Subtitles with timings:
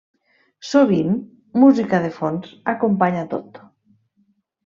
[0.69, 1.11] Sovint,
[1.63, 3.59] música de fons acompanya a tot.